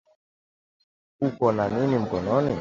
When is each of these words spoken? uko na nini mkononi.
uko 1.27 1.45
na 1.51 1.65
nini 1.73 1.95
mkononi. 2.03 2.53